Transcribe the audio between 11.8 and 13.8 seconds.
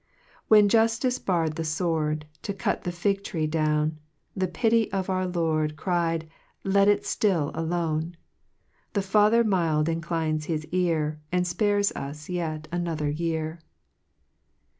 us yet another year.